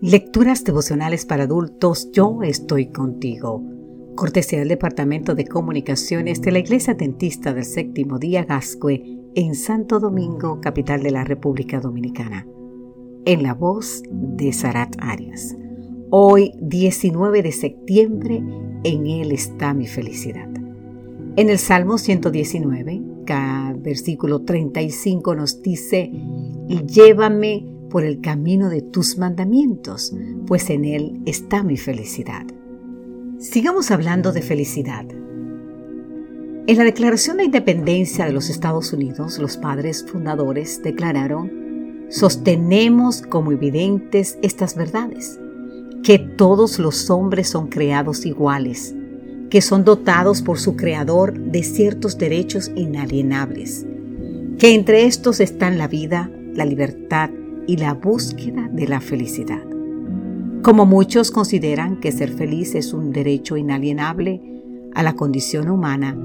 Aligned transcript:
Lecturas 0.00 0.62
devocionales 0.62 1.26
para 1.26 1.42
adultos, 1.42 2.12
yo 2.12 2.44
estoy 2.44 2.86
contigo. 2.86 3.64
Cortesía 4.14 4.60
del 4.60 4.68
Departamento 4.68 5.34
de 5.34 5.44
Comunicaciones 5.44 6.40
de 6.40 6.52
la 6.52 6.60
Iglesia 6.60 6.94
Dentista 6.94 7.52
del 7.52 7.64
Séptimo 7.64 8.20
Día 8.20 8.44
Gascue 8.44 9.02
en 9.34 9.56
Santo 9.56 9.98
Domingo, 9.98 10.60
capital 10.60 11.02
de 11.02 11.10
la 11.10 11.24
República 11.24 11.80
Dominicana. 11.80 12.46
En 13.24 13.42
la 13.42 13.54
voz 13.54 14.04
de 14.08 14.52
Sarat 14.52 14.94
Arias. 15.00 15.56
Hoy, 16.10 16.52
19 16.60 17.42
de 17.42 17.50
septiembre, 17.50 18.36
en 18.84 19.06
Él 19.08 19.32
está 19.32 19.74
mi 19.74 19.88
felicidad. 19.88 20.48
En 21.34 21.50
el 21.50 21.58
Salmo 21.58 21.98
119, 21.98 23.02
versículo 23.80 24.42
35 24.42 25.34
nos 25.34 25.60
dice, 25.60 26.12
llévame 26.86 27.77
por 27.90 28.04
el 28.04 28.20
camino 28.20 28.68
de 28.68 28.82
tus 28.82 29.18
mandamientos, 29.18 30.14
pues 30.46 30.70
en 30.70 30.84
él 30.84 31.20
está 31.26 31.62
mi 31.62 31.76
felicidad. 31.76 32.46
Sigamos 33.38 33.90
hablando 33.90 34.32
de 34.32 34.42
felicidad. 34.42 35.06
En 36.66 36.76
la 36.76 36.84
Declaración 36.84 37.38
de 37.38 37.44
Independencia 37.44 38.26
de 38.26 38.32
los 38.32 38.50
Estados 38.50 38.92
Unidos, 38.92 39.38
los 39.38 39.56
padres 39.56 40.04
fundadores 40.06 40.82
declararon, 40.82 42.06
sostenemos 42.10 43.22
como 43.22 43.52
evidentes 43.52 44.38
estas 44.42 44.74
verdades, 44.74 45.40
que 46.02 46.18
todos 46.18 46.78
los 46.78 47.10
hombres 47.10 47.48
son 47.48 47.68
creados 47.68 48.26
iguales, 48.26 48.94
que 49.50 49.62
son 49.62 49.84
dotados 49.84 50.42
por 50.42 50.58
su 50.58 50.76
Creador 50.76 51.38
de 51.38 51.62
ciertos 51.62 52.18
derechos 52.18 52.70
inalienables, 52.76 53.86
que 54.58 54.74
entre 54.74 55.06
estos 55.06 55.40
están 55.40 55.78
la 55.78 55.88
vida, 55.88 56.30
la 56.54 56.64
libertad 56.64 57.30
y 57.68 57.76
la 57.76 57.94
búsqueda 57.94 58.68
de 58.72 58.88
la 58.88 59.00
felicidad. 59.00 59.62
Como 60.62 60.86
muchos 60.86 61.30
consideran 61.30 62.00
que 62.00 62.10
ser 62.10 62.30
feliz 62.30 62.74
es 62.74 62.92
un 62.92 63.12
derecho 63.12 63.56
inalienable 63.56 64.42
a 64.94 65.04
la 65.04 65.12
condición 65.12 65.68
humana, 65.68 66.18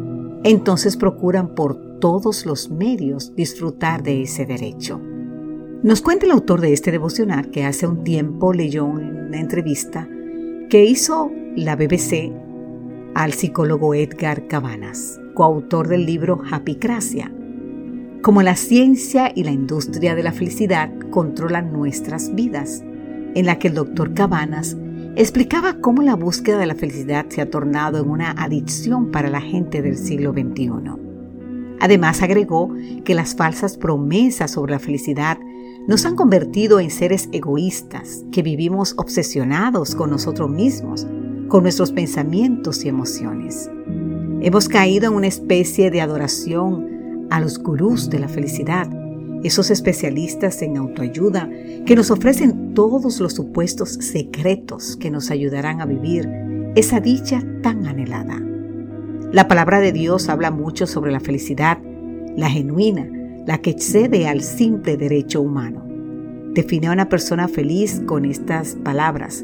entonces 0.44 0.98
procuran 0.98 1.54
por 1.54 2.00
todos 2.00 2.48
los 2.48 2.72
medios 2.72 3.36
disfrutar 3.36 4.02
de 4.02 4.24
ese 4.24 4.46
derecho. 4.46 5.00
Nos 5.84 6.02
cuenta 6.02 6.26
el 6.26 6.32
autor 6.32 6.62
de 6.62 6.74
este 6.74 6.92
devocional 6.92 7.52
que 7.52 7.66
hace 7.66 7.86
un 7.86 8.04
tiempo 8.04 8.54
leyó 8.54 8.86
una 8.86 9.40
entrevista 9.40 10.08
que 10.70 10.86
hizo 10.86 11.30
la 11.56 11.76
BBC 11.76 12.32
al 13.16 13.34
psicólogo 13.34 13.94
Edgar 13.94 14.48
Cabanas, 14.48 15.20
coautor 15.36 15.90
del 15.90 16.06
libro 16.06 16.42
Happy 16.50 16.76
Cracia. 16.76 17.32
Como 18.24 18.42
la 18.42 18.56
ciencia 18.56 19.34
y 19.36 19.44
la 19.44 19.52
industria 19.52 20.16
de 20.16 20.24
la 20.24 20.32
felicidad 20.32 20.90
controlan 21.10 21.74
nuestras 21.74 22.34
vidas, 22.34 22.82
en 23.36 23.46
la 23.46 23.60
que 23.60 23.68
el 23.68 23.74
doctor 23.74 24.14
Cabanas 24.14 24.78
explicaba 25.18 25.82
cómo 25.82 26.02
la 26.04 26.16
búsqueda 26.16 26.58
de 26.58 26.66
la 26.66 26.76
felicidad 26.76 27.26
se 27.28 27.42
ha 27.42 27.50
tornado 27.50 28.00
en 28.00 28.10
una 28.10 28.32
adicción 28.32 29.12
para 29.12 29.30
la 29.30 29.42
gente 29.42 29.82
del 29.82 29.98
siglo 29.98 30.32
XXI. 30.32 30.72
Además 31.82 32.22
agregó 32.22 32.74
que 33.04 33.14
las 33.14 33.36
falsas 33.36 33.76
promesas 33.76 34.52
sobre 34.52 34.72
la 34.72 34.80
felicidad 34.80 35.38
nos 35.90 36.06
han 36.06 36.16
convertido 36.16 36.80
en 36.80 36.92
seres 36.92 37.28
egoístas, 37.34 38.24
que 38.32 38.42
vivimos 38.42 38.94
obsesionados 38.96 39.96
con 39.96 40.10
nosotros 40.10 40.50
mismos 40.50 41.06
con 41.50 41.64
nuestros 41.64 41.92
pensamientos 41.92 42.86
y 42.86 42.88
emociones. 42.88 43.70
Hemos 44.40 44.70
caído 44.70 45.08
en 45.10 45.14
una 45.14 45.28
especie 45.28 45.92
de 45.92 46.00
adoración 46.00 46.93
a 47.34 47.40
los 47.40 47.58
gurús 47.58 48.12
de 48.12 48.20
la 48.20 48.28
felicidad, 48.28 48.88
esos 49.44 49.72
especialistas 49.72 50.62
en 50.62 50.78
autoayuda 50.78 51.50
que 51.84 51.96
nos 51.96 52.12
ofrecen 52.12 52.76
todos 52.76 53.20
los 53.20 53.34
supuestos 53.34 53.94
secretos 53.94 54.96
que 54.98 55.10
nos 55.10 55.32
ayudarán 55.32 55.82
a 55.82 55.88
vivir 55.88 56.30
esa 56.76 57.00
dicha 57.00 57.44
tan 57.64 57.88
anhelada. 57.88 58.40
La 59.32 59.48
palabra 59.48 59.80
de 59.80 59.92
Dios 59.92 60.30
habla 60.30 60.52
mucho 60.52 60.86
sobre 60.86 61.12
la 61.12 61.20
felicidad, 61.20 61.80
la 62.38 62.52
genuina, 62.52 63.10
la 63.48 63.58
que 63.58 63.72
excede 63.72 64.28
al 64.28 64.42
simple 64.42 64.96
derecho 64.96 65.42
humano. 65.42 65.84
Define 66.54 66.90
a 66.90 66.92
una 66.92 67.10
persona 67.10 67.48
feliz 67.48 68.00
con 68.06 68.26
estas 68.26 68.76
palabras. 68.84 69.44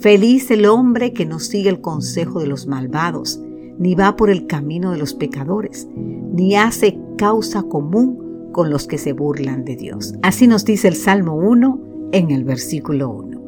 Feliz 0.00 0.50
el 0.50 0.66
hombre 0.66 1.12
que 1.12 1.24
no 1.24 1.38
sigue 1.38 1.68
el 1.68 1.80
consejo 1.80 2.40
de 2.40 2.48
los 2.48 2.66
malvados, 2.66 3.40
ni 3.78 3.94
va 3.94 4.16
por 4.16 4.28
el 4.28 4.48
camino 4.48 4.90
de 4.90 4.98
los 4.98 5.14
pecadores, 5.14 5.86
ni 5.94 6.56
hace 6.56 6.98
causa 7.18 7.62
común 7.64 8.50
con 8.52 8.70
los 8.70 8.86
que 8.86 8.96
se 8.96 9.12
burlan 9.12 9.66
de 9.66 9.76
Dios. 9.76 10.14
Así 10.22 10.46
nos 10.46 10.64
dice 10.64 10.88
el 10.88 10.94
Salmo 10.94 11.34
1 11.34 12.10
en 12.12 12.30
el 12.30 12.44
versículo 12.44 13.10
1. 13.10 13.38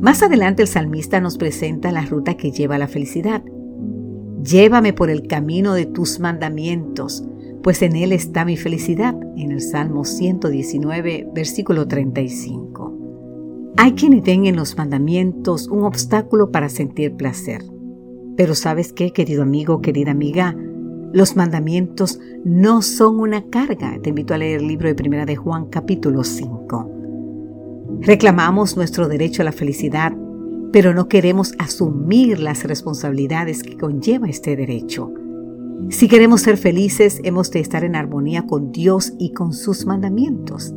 Más 0.00 0.22
adelante 0.22 0.62
el 0.62 0.68
salmista 0.68 1.20
nos 1.20 1.38
presenta 1.38 1.92
la 1.92 2.04
ruta 2.04 2.34
que 2.36 2.50
lleva 2.50 2.74
a 2.74 2.78
la 2.78 2.88
felicidad. 2.88 3.42
Llévame 4.42 4.92
por 4.92 5.08
el 5.08 5.26
camino 5.26 5.74
de 5.74 5.86
tus 5.86 6.20
mandamientos, 6.20 7.24
pues 7.62 7.82
en 7.82 7.96
él 7.96 8.12
está 8.12 8.44
mi 8.44 8.56
felicidad, 8.56 9.16
en 9.36 9.52
el 9.52 9.60
Salmo 9.60 10.04
119, 10.04 11.28
versículo 11.34 11.88
35. 11.88 13.72
Hay 13.76 13.92
quienes 13.92 14.22
ven 14.22 14.46
en 14.46 14.56
los 14.56 14.76
mandamientos 14.76 15.68
un 15.68 15.84
obstáculo 15.84 16.50
para 16.50 16.68
sentir 16.68 17.14
placer. 17.16 17.62
Pero 18.36 18.54
sabes 18.54 18.92
qué, 18.92 19.12
querido 19.12 19.42
amigo, 19.42 19.80
querida 19.80 20.12
amiga, 20.12 20.56
los 21.16 21.34
mandamientos 21.34 22.20
no 22.44 22.82
son 22.82 23.20
una 23.20 23.46
carga. 23.48 23.98
Te 24.02 24.10
invito 24.10 24.34
a 24.34 24.38
leer 24.38 24.60
el 24.60 24.68
libro 24.68 24.86
de 24.86 24.94
Primera 24.94 25.24
de 25.24 25.34
Juan 25.34 25.70
capítulo 25.70 26.22
5. 26.22 26.90
Reclamamos 28.02 28.76
nuestro 28.76 29.08
derecho 29.08 29.40
a 29.40 29.46
la 29.46 29.52
felicidad, 29.52 30.12
pero 30.72 30.92
no 30.92 31.08
queremos 31.08 31.54
asumir 31.58 32.38
las 32.38 32.64
responsabilidades 32.64 33.62
que 33.62 33.78
conlleva 33.78 34.28
este 34.28 34.56
derecho. 34.56 35.10
Si 35.88 36.06
queremos 36.06 36.42
ser 36.42 36.58
felices, 36.58 37.22
hemos 37.24 37.50
de 37.50 37.60
estar 37.60 37.82
en 37.82 37.96
armonía 37.96 38.46
con 38.46 38.70
Dios 38.70 39.14
y 39.18 39.32
con 39.32 39.54
sus 39.54 39.86
mandamientos. 39.86 40.74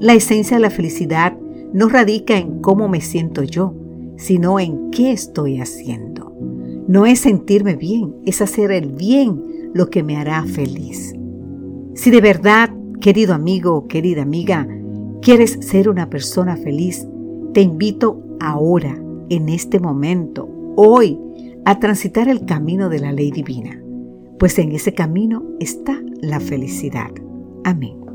La 0.00 0.14
esencia 0.14 0.56
de 0.56 0.62
la 0.62 0.70
felicidad 0.70 1.36
no 1.74 1.90
radica 1.90 2.38
en 2.38 2.62
cómo 2.62 2.88
me 2.88 3.02
siento 3.02 3.42
yo, 3.42 3.74
sino 4.16 4.58
en 4.58 4.90
qué 4.90 5.12
estoy 5.12 5.60
haciendo. 5.60 6.32
No 6.88 7.04
es 7.04 7.20
sentirme 7.20 7.76
bien, 7.76 8.14
es 8.24 8.40
hacer 8.40 8.70
el 8.70 8.92
bien 8.92 9.54
lo 9.76 9.90
que 9.90 10.02
me 10.02 10.16
hará 10.16 10.42
feliz. 10.44 11.14
Si 11.94 12.10
de 12.10 12.20
verdad, 12.20 12.70
querido 13.00 13.34
amigo 13.34 13.74
o 13.74 13.86
querida 13.86 14.22
amiga, 14.22 14.66
quieres 15.22 15.58
ser 15.60 15.88
una 15.88 16.10
persona 16.10 16.56
feliz, 16.56 17.06
te 17.52 17.60
invito 17.60 18.22
ahora, 18.40 18.98
en 19.28 19.48
este 19.48 19.80
momento, 19.80 20.48
hoy, 20.76 21.18
a 21.64 21.78
transitar 21.80 22.28
el 22.28 22.44
camino 22.44 22.88
de 22.88 23.00
la 23.00 23.12
ley 23.12 23.30
divina, 23.30 23.82
pues 24.38 24.58
en 24.58 24.72
ese 24.72 24.94
camino 24.94 25.42
está 25.58 26.00
la 26.20 26.38
felicidad. 26.38 27.10
Amén. 27.64 28.05